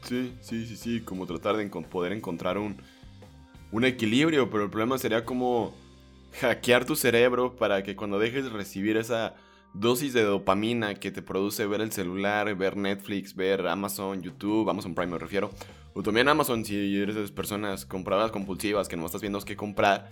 [0.05, 2.77] Sí, sí, sí, sí, como tratar de poder encontrar un,
[3.73, 5.75] un equilibrio, pero el problema sería como
[6.41, 9.35] hackear tu cerebro para que cuando dejes de recibir esa
[9.73, 14.95] dosis de dopamina que te produce ver el celular, ver Netflix, ver Amazon, YouTube, Amazon
[14.95, 15.51] Prime me refiero,
[15.95, 19.57] o también Amazon si eres de esas personas compradas compulsivas que no estás viendo qué
[19.57, 20.11] comprar,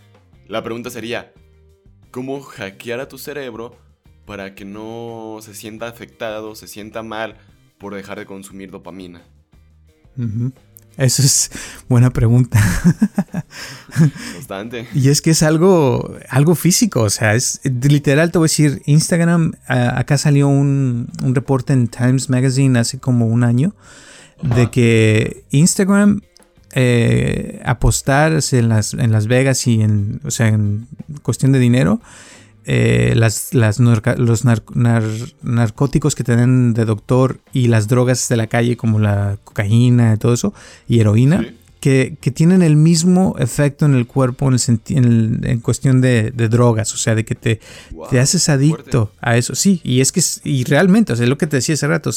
[0.49, 1.33] la pregunta sería,
[2.11, 3.77] ¿cómo hackear a tu cerebro
[4.27, 7.37] para que no se sienta afectado, se sienta mal
[7.79, 9.23] por dejar de consumir dopamina?
[10.97, 11.51] Eso es
[11.89, 12.61] buena pregunta.
[14.37, 14.87] Bastante.
[14.95, 18.83] Y es que es algo, algo físico, o sea, es literal, te voy a decir,
[18.85, 23.75] Instagram, acá salió un, un reporte en Times Magazine hace como un año
[24.43, 26.21] de que Instagram
[26.75, 30.89] eh, apostar en las, en Las Vegas y en, o sea, en
[31.23, 32.01] cuestión de dinero,
[32.65, 34.45] eh, las, las los
[35.43, 40.17] narcóticos que tienen de doctor y las drogas de la calle como la cocaína y
[40.19, 40.55] todo eso,
[40.89, 41.45] y heroína,
[41.83, 46.97] que, tienen el mismo efecto en el cuerpo en, el, en, cuestión de, drogas, o
[46.97, 47.59] sea, de que te,
[48.09, 49.57] te haces adicto a eso.
[49.57, 52.11] Sí, y es que, y realmente, o sea, lo que te decía hace rato,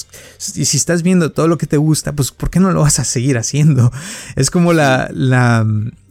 [0.56, 3.00] y si estás viendo todo lo que te gusta, pues ¿por qué no lo vas
[3.00, 3.92] a seguir haciendo?
[4.36, 5.66] Es como la, la,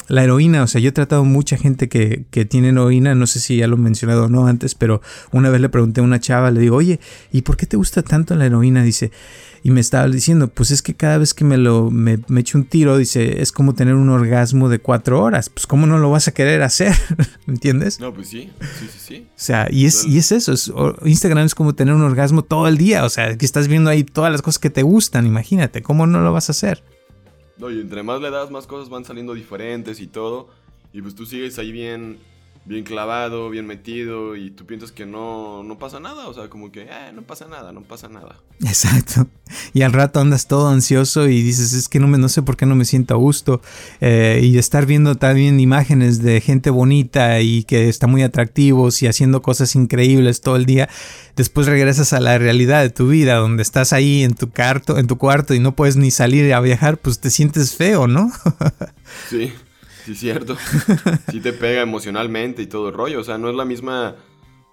[0.08, 3.40] la heroína, o sea, yo he tratado mucha gente que, que, tiene heroína, no sé
[3.40, 5.00] si ya lo he mencionado o no antes, pero
[5.32, 7.00] una vez le pregunté a una chava, le digo, oye,
[7.32, 8.82] ¿y por qué te gusta tanto la heroína?
[8.82, 9.10] Dice,
[9.64, 12.66] y me estaba diciendo, pues es que cada vez que me lo me, echo un
[12.66, 15.48] tiro, dice, es como tener un orgasmo de cuatro horas.
[15.48, 16.94] Pues cómo no lo vas a querer hacer,
[17.46, 17.98] ¿me entiendes?
[17.98, 19.26] No, pues sí, sí, sí, sí.
[19.30, 20.70] O sea, y es, y es eso, es,
[21.02, 24.04] Instagram es como tener un orgasmo todo el día, o sea, que estás viendo ahí
[24.04, 26.84] todas las cosas que te gustan, imagínate, ¿cómo no lo vas a hacer?
[27.56, 30.48] No, y entre más le das, más cosas van saliendo diferentes y todo,
[30.92, 32.18] y pues tú sigues ahí bien
[32.66, 36.72] bien clavado, bien metido y tú piensas que no, no pasa nada, o sea, como
[36.72, 38.40] que eh, no pasa nada, no pasa nada.
[38.64, 39.26] Exacto.
[39.74, 42.56] Y al rato andas todo ansioso y dices, es que no, me, no sé por
[42.56, 43.60] qué no me siento a gusto.
[44.00, 49.08] Eh, y estar viendo también imágenes de gente bonita y que está muy atractivos y
[49.08, 50.88] haciendo cosas increíbles todo el día,
[51.36, 55.06] después regresas a la realidad de tu vida, donde estás ahí en tu, cuarto, en
[55.06, 58.32] tu cuarto y no puedes ni salir a viajar, pues te sientes feo, ¿no?
[59.28, 59.52] sí.
[60.06, 60.56] Sí, cierto.
[61.30, 63.20] Sí te pega emocionalmente y todo el rollo.
[63.20, 64.16] O sea, no es la misma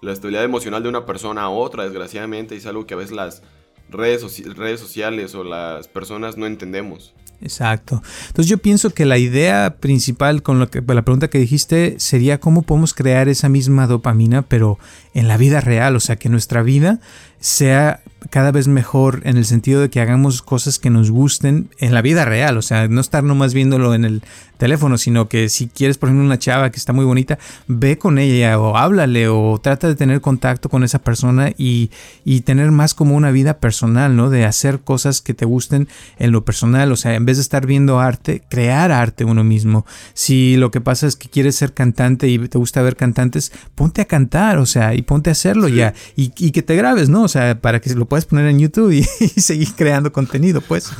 [0.02, 3.42] la estabilidad emocional de una persona a otra, desgraciadamente, es algo que a veces las
[3.88, 7.14] redes, redes sociales o las personas no entendemos.
[7.40, 8.02] Exacto.
[8.28, 12.38] Entonces yo pienso que la idea principal con lo que, la pregunta que dijiste sería
[12.38, 14.78] cómo podemos crear esa misma dopamina, pero
[15.14, 17.00] en la vida real, o sea, que nuestra vida
[17.42, 18.00] sea
[18.30, 22.02] cada vez mejor en el sentido de que hagamos cosas que nos gusten en la
[22.02, 24.22] vida real, o sea, no estar nomás viéndolo en el
[24.62, 28.20] teléfono, sino que si quieres, por ejemplo, una chava que está muy bonita, ve con
[28.20, 31.90] ella o háblale o trata de tener contacto con esa persona y,
[32.24, 34.30] y tener más como una vida personal, ¿no?
[34.30, 35.88] De hacer cosas que te gusten
[36.20, 39.84] en lo personal, o sea, en vez de estar viendo arte, crear arte uno mismo.
[40.14, 44.00] Si lo que pasa es que quieres ser cantante y te gusta ver cantantes, ponte
[44.00, 47.24] a cantar, o sea, y ponte a hacerlo ya y, y que te grabes, ¿no?
[47.32, 49.04] O sea, para que lo puedas poner en YouTube y,
[49.40, 50.92] seguir creando contenido, pues.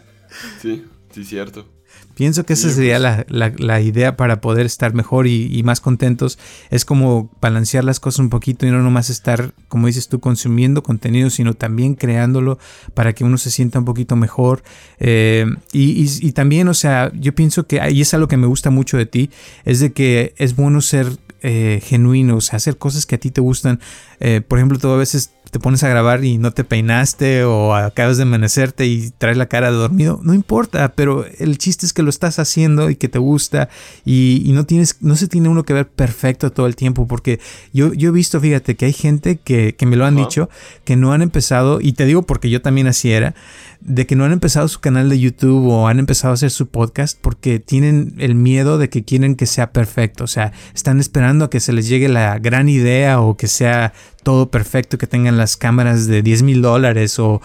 [0.60, 1.66] sí, sí, cierto.
[2.14, 3.58] Pienso que esa sería pues.
[3.58, 6.38] la, idea para poder estar mejor y, más contentos.
[6.68, 10.82] Es como balancear las cosas un poquito y no nomás estar, como dices tú, consumiendo
[10.82, 12.58] contenido, sino también creándolo
[12.92, 14.62] para que uno se sienta un poquito mejor.
[14.98, 18.98] Eh, y, también, o sea, yo pienso que, y es algo que me gusta mucho
[18.98, 19.30] de ti,
[19.64, 23.30] es de que es bueno ser eh, genuino, o sea, hacer cosas que a ti
[23.30, 23.80] te gustan.
[24.20, 27.74] Eh, por ejemplo, tú a veces te pones a grabar y no te peinaste o
[27.74, 31.92] acabas de amanecerte y traes la cara de dormido, no importa, pero el chiste es
[31.92, 33.68] que lo estás haciendo y que te gusta
[34.04, 37.40] y, no tienes, no se tiene uno que ver perfecto todo el tiempo porque
[37.72, 40.50] yo, yo he visto, fíjate, que hay gente que, me lo han dicho,
[40.84, 43.34] que no han empezado, y te digo porque yo también así era,
[43.80, 46.66] de que no han empezado su canal de YouTube o han empezado a hacer su
[46.66, 51.46] podcast porque tienen el miedo de que quieren que sea perfecto, o sea, están esperando
[51.46, 53.92] a que se les llegue la gran idea o que sea
[54.28, 57.40] todo perfecto, que tengan las cámaras de 10 mil dólares o,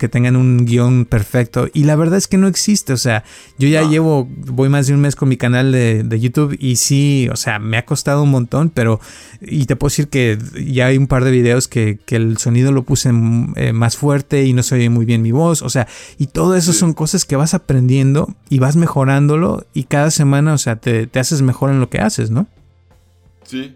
[0.00, 1.68] que tengan un guion perfecto.
[1.72, 2.92] Y la verdad es que no existe.
[2.92, 3.22] O sea,
[3.56, 7.28] yo ya llevo, voy más de un mes con mi canal de, YouTube y sí,
[7.30, 8.98] o sea, me ha costado un montón, pero,
[9.40, 12.82] y te puedo decir que ya hay un par de videos que, el sonido lo
[12.82, 13.10] puse
[13.54, 15.62] eh, más fuerte y no se oye muy bien mi voz.
[15.62, 15.86] O sea,
[16.18, 20.58] y todo eso son cosas que vas aprendiendo y vas mejorándolo y cada semana, o
[20.58, 22.48] sea, te, te haces mejor en lo que haces, ¿no?
[23.44, 23.72] Sí,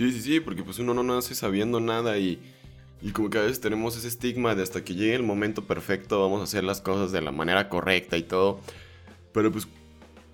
[0.00, 2.40] Sí, sí, sí, porque pues uno no nace sabiendo nada y,
[3.02, 6.22] y como que a veces tenemos ese estigma de hasta que llegue el momento perfecto
[6.22, 8.60] vamos a hacer las cosas de la manera correcta y todo.
[9.34, 9.68] Pero pues,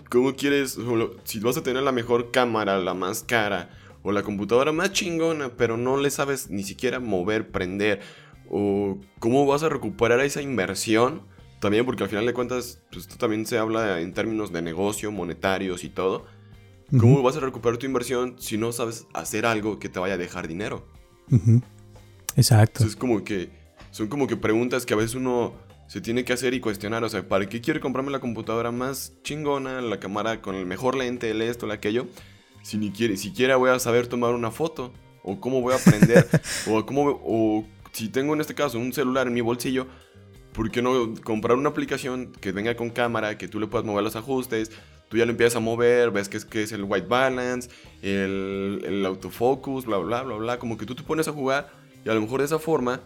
[0.09, 0.79] ¿cómo quieres?
[1.25, 3.71] Si vas a tener la mejor cámara, la más cara,
[4.05, 8.03] o la computadora más chingona, pero no le sabes ni siquiera mover, prender,
[8.49, 11.23] o cómo vas a recuperar esa inversión,
[11.59, 15.11] también porque al final de cuentas, pues esto también se habla en términos de negocio,
[15.11, 16.36] monetarios y todo
[16.91, 20.19] ¿Cómo vas a recuperar tu inversión si no sabes hacer algo que te vaya a
[20.19, 20.87] dejar dinero?
[22.37, 22.85] Exacto.
[22.85, 23.51] es como que
[23.91, 25.55] son como que preguntas que a veces uno
[25.89, 27.03] se tiene que hacer y cuestionar.
[27.05, 30.97] O sea, ¿para qué quiero comprarme la computadora más chingona, la cámara con el mejor
[30.97, 32.07] lente, el esto, el aquello?
[32.63, 34.93] Si ni quiere, siquiera voy a saber tomar una foto.
[35.23, 36.29] O cómo voy a aprender.
[36.71, 37.21] o cómo.
[37.25, 39.87] O si tengo en este caso un celular en mi bolsillo.
[40.53, 44.03] ¿Por qué no comprar una aplicación que venga con cámara, que tú le puedas mover
[44.03, 44.71] los ajustes,
[45.09, 47.71] tú ya lo empiezas a mover, ves que es, que es el white balance,
[48.03, 50.59] el, el autofocus, bla, bla, bla, bla.
[50.59, 51.71] Como que tú te pones a jugar
[52.05, 53.01] y a lo mejor de esa forma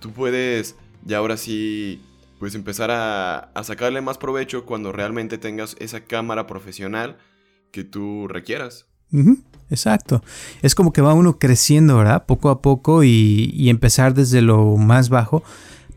[0.00, 2.00] tú puedes ya ahora sí
[2.38, 7.16] pues empezar a, a sacarle más provecho cuando realmente tengas esa cámara profesional
[7.70, 8.86] que tú requieras.
[9.70, 10.22] exacto.
[10.60, 12.26] Es como que va uno creciendo, ¿verdad?
[12.26, 15.44] Poco a poco y, y empezar desde lo más bajo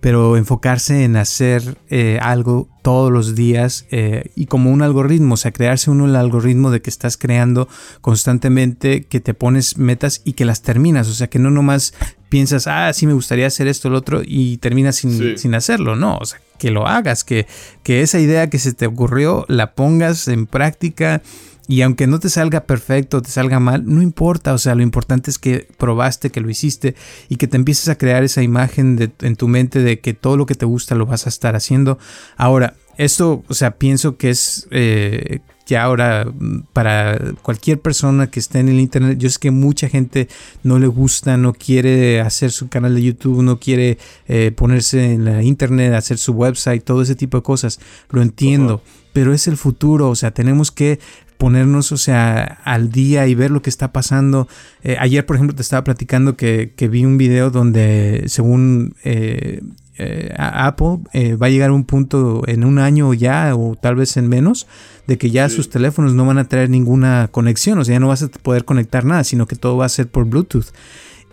[0.06, 5.38] pero enfocarse en hacer eh, algo todos los días eh, y como un algoritmo, o
[5.38, 7.68] sea, crearse uno el algoritmo de que estás creando
[8.02, 11.96] constantemente, que te pones metas y que las terminas, o sea, que no nomás
[12.30, 16.18] piensas, ah, sí me gustaría hacer esto, lo otro, y terminas sin, sin hacerlo, no,
[16.18, 17.48] o sea, que lo hagas, que,
[17.82, 21.24] que esa idea que se te ocurrió la pongas en práctica
[21.68, 25.32] y aunque no te salga perfecto, te salga mal, no importa, o sea, lo importante
[25.32, 26.96] es que probaste, que lo hiciste
[27.28, 30.38] y que te empieces a crear esa imagen de, en tu mente de que todo
[30.38, 31.98] lo que te gusta lo vas a estar haciendo.
[32.38, 38.40] Ahora, esto, o sea, pienso que es eh, ya ahora mm, para cualquier persona que
[38.40, 40.28] esté en el internet, yo sé que mucha gente
[40.64, 43.98] no le gusta, no quiere hacer su canal de YouTube, no quiere
[44.28, 48.82] eh, ponerse en la internet, hacer su website, todo ese tipo de cosas, lo entiendo.
[49.14, 51.00] Pero es el futuro, o sea, tenemos que
[51.38, 54.48] ponernos, o sea, al día y ver lo que está pasando.
[54.84, 59.62] Eh, ayer, por ejemplo, te estaba platicando que, vi un video donde, según eh,
[59.98, 61.00] eh, Apple,
[61.38, 64.68] va a llegar a un punto en un año ya, o tal vez en menos,
[65.08, 68.08] de que ya sus teléfonos no van a traer ninguna conexión, o sea, ya no
[68.08, 70.68] vas a poder conectar nada, sino que todo va a ser por Bluetooth.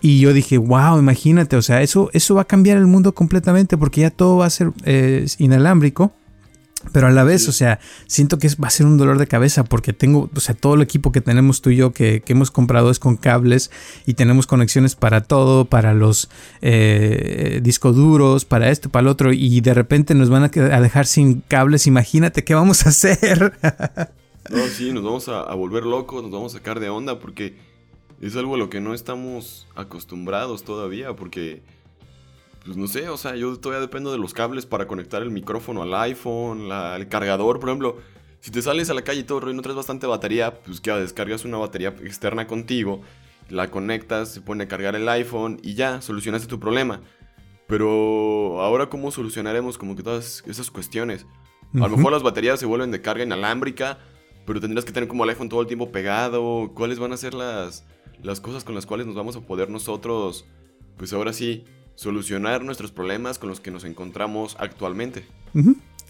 [0.01, 3.79] Y yo dije, wow, imagínate, o sea, eso, eso va a cambiar el mundo completamente
[3.79, 4.73] porque ya todo va a ser
[5.39, 6.13] inalámbrico
[6.91, 9.65] Pero a la vez, o sea, siento que va a ser un dolor de cabeza
[9.65, 12.91] porque tengo, o sea, todo el equipo que tenemos tú y yo que, hemos comprado
[12.91, 13.71] es con cables
[14.07, 16.31] y tenemos conexiones para todo, para los
[16.63, 21.07] eh, discos duros, para esto, para el otro, y de repente nos van a, dejar
[21.07, 21.87] sin cables.
[21.87, 23.53] Imagínate qué vamos a hacer.
[24.51, 27.57] no, sí, nos vamos a, a volver locos, nos vamos a sacar de onda porque
[28.23, 31.63] es algo a lo que no estamos acostumbrados todavía, porque
[32.65, 35.83] pues no sé, o sea, yo todavía dependo de los cables para conectar el micrófono
[35.83, 37.99] al iPhone, el cargador, por ejemplo.
[38.41, 40.91] Si te sales a la calle y todo y no traes bastante batería, pues que
[40.91, 43.01] descargas una batería externa contigo,
[43.49, 47.01] la conectas, se pone a cargar el iPhone y ya, solucionaste tu problema.
[47.69, 51.27] Pero ahora cómo solucionaremos como que todas esas cuestiones.
[51.75, 53.99] A lo mejor las baterías se vuelven de carga inalámbrica,
[54.45, 56.73] pero tendrás que tener como el iPhone todo el tiempo pegado.
[56.75, 57.87] ¿Cuáles van a ser las,
[58.23, 60.47] las cosas con las cuales nos vamos a poder nosotros,
[60.97, 65.27] pues ahora sí, solucionar nuestros problemas con los que nos encontramos actualmente.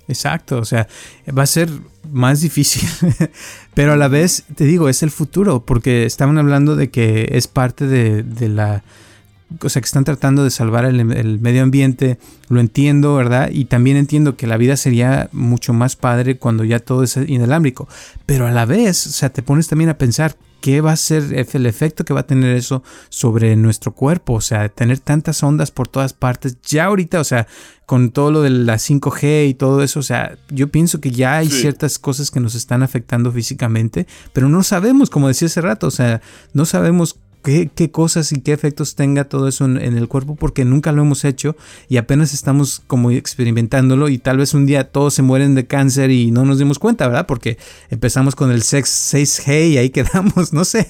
[0.09, 0.89] Exacto, o sea,
[1.37, 1.69] va a ser
[2.11, 2.89] más difícil,
[3.75, 7.47] pero a la vez, te digo, es el futuro, porque estaban hablando de que es
[7.47, 8.83] parte de, la...
[9.63, 13.51] O sea, que están tratando de salvar el, el, medio ambiente, lo entiendo, ¿verdad?
[13.51, 17.89] Y también entiendo que la vida sería mucho más padre cuando ya todo es inalámbrico.
[18.27, 21.47] Pero a la vez, o sea, te pones también a pensar, qué va a ser
[21.53, 25.73] el efecto que va a tener eso sobre nuestro cuerpo, o sea, tener tantas ondas
[25.73, 27.49] por todas partes, ya ahorita, o sea,
[27.85, 31.37] con todo lo de la 5G y todo eso, o sea, yo pienso que ya
[31.37, 35.89] hay ciertas cosas que nos están afectando físicamente, pero no sabemos, como decía hace rato,
[35.89, 36.23] o sea,
[36.55, 40.93] no sabemos qué, cosas y qué efectos tenga todo eso en, el cuerpo porque nunca
[40.93, 41.57] lo hemos hecho
[41.89, 46.11] y apenas estamos como experimentándolo y tal vez un día todos se mueren de cáncer
[46.11, 47.27] y no nos dimos cuenta, ¿verdad?
[47.27, 47.59] Porque
[47.91, 50.87] empezamos con el 6G y ahí quedamos, no sé.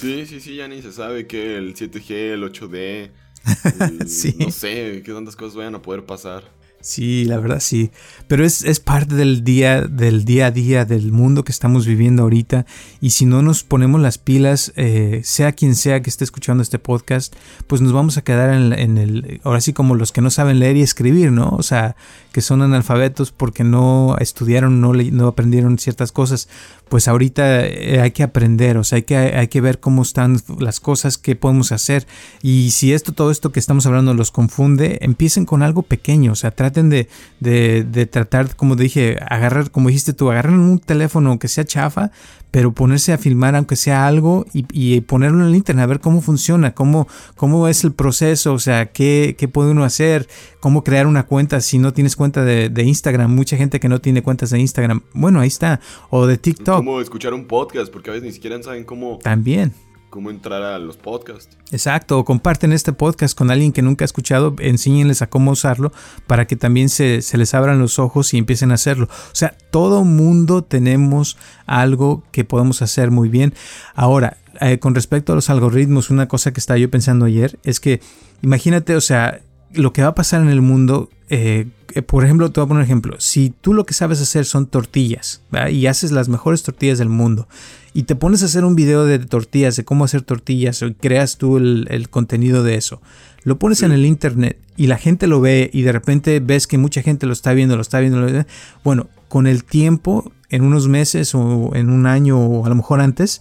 [0.00, 3.10] Sí, sí, sí, ya ni se sabe que el 7G, el 8D,
[4.38, 6.55] no sé qué tantas cosas vayan a poder pasar.
[6.86, 7.90] Sí, la verdad sí.
[8.28, 12.64] Pero es, parte del día, del día a día, del mundo que estamos viviendo ahorita.
[13.00, 16.78] Y si no nos ponemos las pilas, eh, sea quien sea que esté escuchando este
[16.78, 17.34] podcast,
[17.66, 19.40] pues nos vamos a quedar en, el.
[19.42, 21.48] Ahora sí, como los que no saben leer y escribir, ¿no?
[21.48, 21.96] O sea,
[22.30, 26.48] que son analfabetos porque no estudiaron, no, no aprendieron ciertas cosas.
[26.88, 30.40] Pues ahorita eh, hay que aprender, o sea, hay que, hay que ver cómo están
[30.60, 32.06] las cosas, qué podemos hacer.
[32.42, 36.36] Y si esto, todo esto que estamos hablando los confunde, empiecen con algo pequeño, o
[36.36, 37.08] sea, de,
[37.40, 42.10] de, tratar, como dije, agarrar, como dijiste tú, agarrar un teléfono que sea chafa,
[42.50, 46.20] pero ponerse a filmar aunque sea algo y, ponerlo en el internet, a ver cómo
[46.20, 50.28] funciona, cómo, cómo es el proceso, o sea, qué, qué puede uno hacer,
[50.60, 54.00] cómo crear una cuenta si no tienes cuenta de, de, Instagram, mucha gente que no
[54.00, 56.76] tiene cuentas de Instagram, bueno, ahí está, o de TikTok.
[56.76, 59.18] Cómo escuchar un podcast, porque a veces ni siquiera saben cómo...
[59.22, 59.72] También
[60.10, 61.56] cómo entrar a los podcasts.
[61.72, 65.92] Exacto, comparten este podcast con alguien que nunca ha escuchado, enséñenles a cómo usarlo
[66.26, 69.08] para que también se, les abran los ojos y empiecen a hacerlo.
[69.10, 73.54] O sea, todo mundo tenemos algo que podemos hacer muy bien.
[73.94, 77.80] Ahora, eh, con respecto a los algoritmos, una cosa que estaba yo pensando ayer es
[77.80, 78.00] que,
[78.42, 79.40] imagínate, o sea,
[79.76, 82.68] lo que va a pasar en el mundo, eh, eh, por ejemplo, te voy a
[82.68, 86.62] poner un ejemplo, si tú lo que sabes hacer son tortillas y haces las mejores
[86.62, 87.48] tortillas del mundo
[87.94, 91.38] y te pones a hacer un video de tortillas, de cómo hacer tortillas y creas
[91.38, 93.00] tú el, contenido de eso,
[93.42, 96.78] lo pones en el internet y la gente lo ve y de repente ves que
[96.78, 98.44] mucha gente lo está viendo, lo está viendo, lo
[98.84, 103.00] bueno, con el tiempo, en unos meses o en un año o a lo mejor
[103.00, 103.40] antes,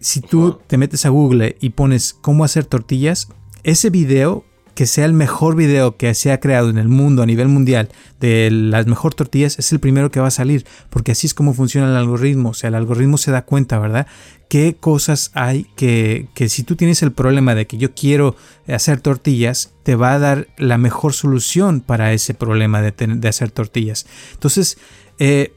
[0.00, 3.28] si tú te metes a Google y pones cómo hacer tortillas,
[3.62, 4.44] ese video
[4.80, 7.90] que sea el mejor video que se ha creado en el mundo a nivel mundial
[8.18, 11.52] de las mejor tortillas es el primero que va a salir, porque así es como
[11.52, 14.06] funciona el algoritmo, o sea, el algoritmo se da cuenta, ¿verdad?
[14.48, 19.02] ¿Qué cosas hay que, que si tú tienes el problema de que yo quiero hacer
[19.02, 24.06] tortillas, te va a dar la mejor solución para ese problema de, de hacer tortillas?
[24.32, 24.78] Entonces,
[25.18, 25.52] eh,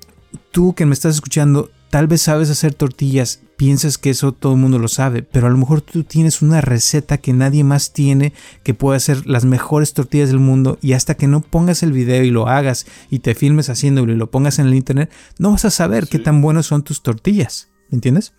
[0.51, 4.59] tú que me estás escuchando, tal vez sabes hacer tortillas, piensas que eso todo el
[4.59, 8.33] mundo lo sabe, pero a lo mejor tú tienes una receta que nadie más tiene
[8.63, 12.23] que puede hacer las mejores tortillas del mundo y hasta que no pongas el video
[12.23, 15.65] y lo hagas y te filmes haciéndolo y lo pongas en el internet, no vas
[15.65, 18.33] a saber qué tan buenas son tus tortillas, ¿me entiendes?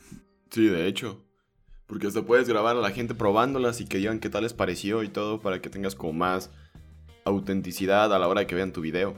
[0.51, 1.25] Sí, de hecho.
[1.87, 5.05] Porque hasta puedes grabar a la gente probándolas y que digan qué tal les pareció
[5.05, 6.51] y todo para que tengas como más
[7.25, 9.15] autenticidad a la hora de que vean tu video.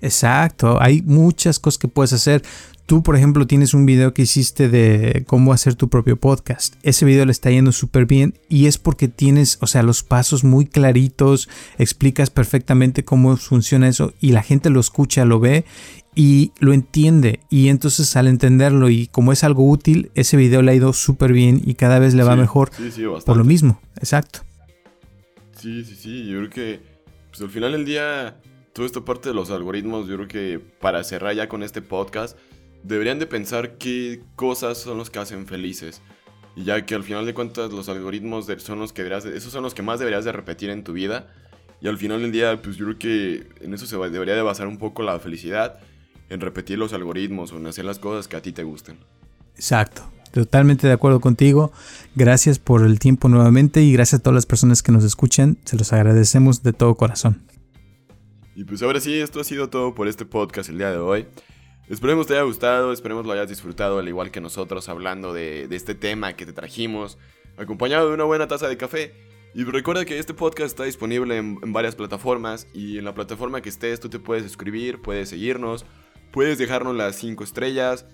[0.00, 2.42] Exacto, hay muchas cosas que puedes hacer.
[2.88, 6.74] Tú, por ejemplo, tienes un video que hiciste de cómo hacer tu propio podcast.
[6.82, 10.42] Ese video le está yendo súper bien y es porque tienes, o sea, los pasos
[10.42, 15.66] muy claritos, explicas perfectamente cómo funciona eso y la gente lo escucha, lo ve
[16.14, 17.40] y lo entiende.
[17.50, 21.34] Y entonces al entenderlo y como es algo útil, ese video le ha ido súper
[21.34, 22.70] bien y cada vez le va mejor
[23.26, 23.82] por lo mismo.
[23.96, 24.46] Exacto.
[25.60, 26.26] Sí, sí, sí.
[26.26, 26.80] Yo creo que
[27.28, 28.40] pues, al final del día
[28.72, 32.38] toda esta parte de los algoritmos, yo creo que para cerrar ya con este podcast,
[32.88, 36.00] deberían de pensar qué cosas son los que hacen felices.
[36.56, 39.62] Y ya que al final de cuentas los algoritmos son los que deberías esos son
[39.62, 41.28] los que más deberías de repetir en tu vida.
[41.80, 44.66] Y al final del día, pues yo creo que en eso se debería de basar
[44.66, 45.78] un poco la felicidad,
[46.28, 48.98] en repetir los algoritmos o en hacer las cosas que a ti te gusten.
[49.54, 50.02] Exacto.
[50.32, 51.72] Totalmente de acuerdo contigo.
[52.14, 55.58] Gracias por el tiempo nuevamente y gracias a todas las personas que nos escuchan.
[55.64, 57.42] Se los agradecemos de todo corazón.
[58.54, 61.26] Y pues ahora sí, esto ha sido todo por este podcast el día de hoy.
[61.88, 65.94] Esperemos te haya gustado, esperemos lo hayas disfrutado al igual que nosotros hablando de, este
[65.94, 67.16] tema que te trajimos,
[67.56, 69.14] acompañado de una buena taza de café.
[69.54, 73.62] Y recuerda que este podcast está disponible en, en, varias plataformas y en la plataforma
[73.62, 75.86] que estés tú te puedes suscribir, puedes seguirnos,
[76.30, 78.04] puedes dejarnos las 5 estrellas.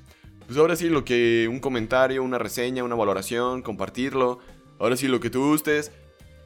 [0.47, 4.39] Pues ahora sí lo que un comentario, una reseña, una valoración, compartirlo.
[4.79, 5.91] Ahora sí lo que tú gustes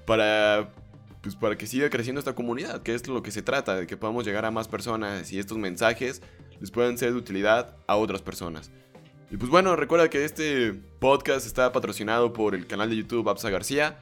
[0.06, 0.72] para
[1.20, 3.96] pues para que siga creciendo esta comunidad, que es lo que se trata, de que
[3.96, 6.22] podamos llegar a más personas y estos mensajes
[6.60, 8.70] les puedan ser de utilidad a otras personas.
[9.30, 13.50] Y pues bueno, recuerda que este podcast está patrocinado por el canal de YouTube Absa
[13.50, 13.98] García.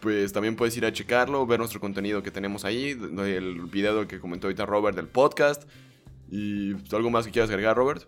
[0.00, 4.20] Pues también puedes ir a checarlo, ver nuestro contenido que tenemos ahí, el video que
[4.20, 5.64] comentó ahorita Robert del podcast.
[6.30, 8.04] ¿Y pues, algo más que quieras agregar, Robert?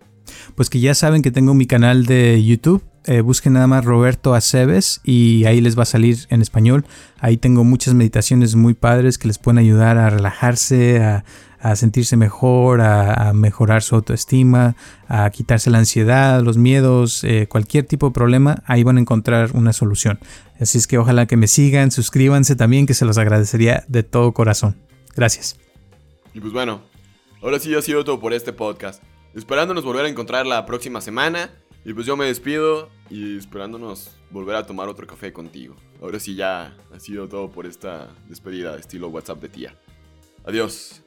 [0.55, 2.83] Pues que ya saben que tengo mi canal de YouTube.
[3.05, 6.85] Eh, busquen nada más Roberto Aceves y ahí les va a salir en español.
[7.19, 11.25] Ahí tengo muchas meditaciones muy padres que les pueden ayudar a relajarse, a,
[11.63, 14.75] a sentirse mejor, a, mejorar su autoestima,
[15.07, 19.53] a quitarse la ansiedad, los miedos, eh, cualquier tipo de problema, ahí van a encontrar
[19.55, 20.19] una solución.
[20.61, 24.33] Así es que ojalá que me sigan, suscríbanse también, que se los agradecería de todo
[24.33, 24.77] corazón.
[25.15, 25.57] Gracias.
[26.35, 26.83] Y pues bueno,
[27.41, 29.01] ahora sí ha sido todo por este podcast.
[29.33, 31.51] Esperándonos volver a encontrar la próxima semana.
[31.85, 35.75] Y pues yo me despido y esperándonos volver a tomar otro café contigo.
[36.01, 39.77] Ahora sí ya ha sido todo por esta despedida de estilo WhatsApp de tía.
[40.45, 41.02] Adiós.